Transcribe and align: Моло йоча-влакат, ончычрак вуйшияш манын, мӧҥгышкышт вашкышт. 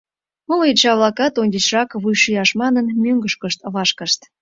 Моло 0.47 0.63
йоча-влакат, 0.67 1.33
ончычрак 1.41 1.89
вуйшияш 2.01 2.49
манын, 2.61 2.85
мӧҥгышкышт 3.03 3.59
вашкышт. 3.73 4.19